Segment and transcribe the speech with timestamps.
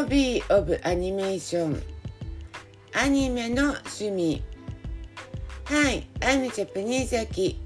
[0.00, 1.82] Hobby of Animation
[2.94, 4.42] アニメの趣味
[5.66, 7.58] Hi, I'm Japanese Aki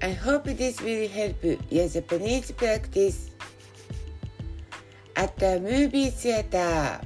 [0.00, 3.32] I hope this will help your Japanese practice
[5.16, 7.00] at the movie theater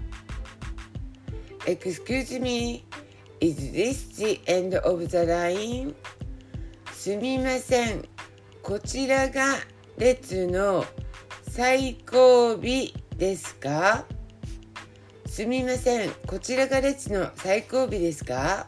[1.67, 2.85] Excuse me,
[3.41, 5.95] is this the end of the line?
[6.93, 8.05] すみません
[8.63, 9.55] こちらが
[9.97, 10.85] 列の
[11.49, 12.61] 最後尾
[13.17, 14.05] ですか
[15.31, 18.67] すみませんこちらが列の最後尾ですか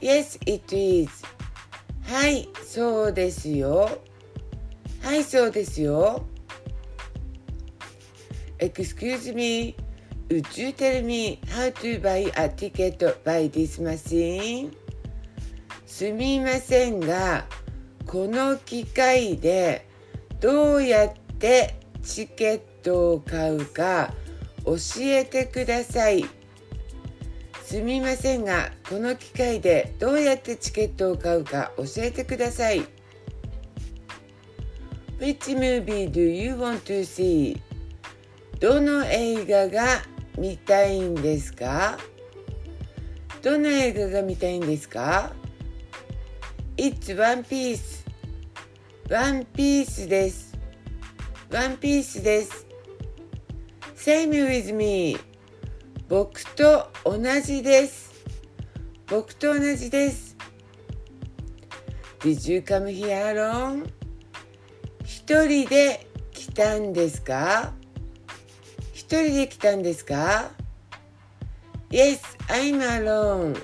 [0.00, 1.10] Yes, it is.
[2.04, 4.00] はい、そうですよ。
[5.02, 6.24] はい、そうですよ。
[8.60, 9.76] Excuse me,
[10.30, 14.72] would you tell me how to buy a ticket by this machine?
[15.84, 17.44] すみませんが、
[18.06, 19.86] この機械で
[20.40, 24.14] どうやってチケットを買うか
[24.64, 26.24] 教えてください。
[27.64, 32.84] すみませんが、この機械でどうやってチケットを買うか教えてください。
[35.18, 37.60] Which movie do you want to see?
[38.58, 40.02] どの映画が
[40.36, 41.98] 見たいんですか？
[43.42, 45.32] どの映画が見たいんですか
[46.76, 48.04] ?It's One Piece
[49.10, 50.58] ワンピースです。
[51.50, 52.69] ワンピースです。
[54.00, 55.18] Same with me
[56.08, 58.10] 僕と同じです。
[59.06, 60.34] 僕と同じです。
[62.20, 63.92] Did you come here alone?
[65.04, 67.74] 一人で来たんですか
[68.94, 70.50] 一人で来たんですか
[71.90, 73.62] ?Yes, I'm alone.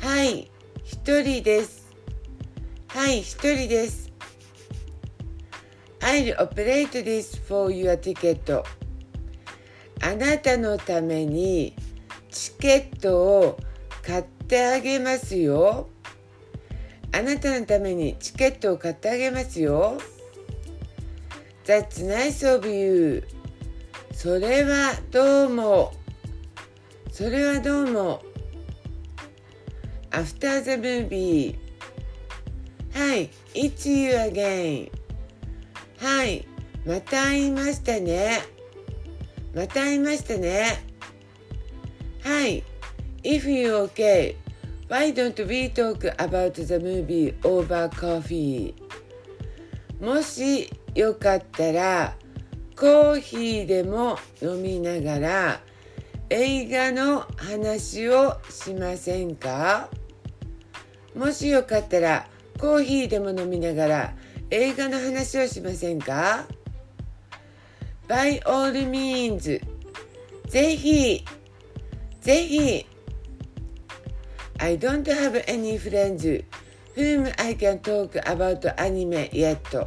[0.00, 0.50] はい、
[0.84, 1.90] 一人です。
[2.88, 4.12] はい、一人です。
[6.00, 8.79] I'll operate this for your ticket.
[10.02, 11.74] あなたのために
[12.30, 13.58] チケットを
[14.02, 15.88] 買ってあげますよ。
[17.12, 19.98] あなたのためにチケットを買ってあげますよ。
[21.66, 23.24] That's nice of you.
[24.12, 25.92] それはどうも。
[27.12, 28.22] それはどうも。
[30.10, 31.56] After the movie.
[32.92, 34.90] はい、It's you again.
[35.98, 36.46] はい、
[36.86, 38.40] また会いましたね。
[39.54, 40.84] また会いましたね。
[42.22, 42.62] はい、
[43.22, 44.36] If you okay,
[44.88, 48.74] why don't we talk about the movie over coffee?
[50.00, 52.16] もしよかったら、
[52.76, 55.60] コーヒーでも飲みながら
[56.30, 59.90] 映画の話をしませんか？
[61.14, 62.28] もしよかったら
[62.58, 64.14] コーヒーでも飲みながら
[64.50, 66.46] 映画の話をしませんか？
[68.10, 69.60] ?By all means
[70.48, 71.24] ぜひ
[72.20, 72.86] ぜひ
[74.58, 76.44] I don't have any friends
[76.96, 79.86] whom I can talk about anime yet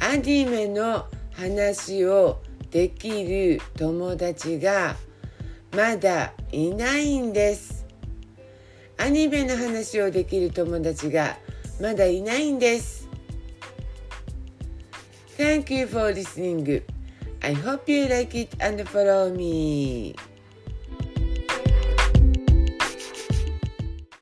[0.00, 2.40] アニメの話を
[2.70, 4.94] できる友達が
[5.74, 7.84] まだいないんです
[8.98, 11.38] アニメの話をできる友達が
[11.80, 13.07] まだいないんです
[15.38, 16.82] Thank you for listening.
[17.46, 20.16] I hope you like it and follow me.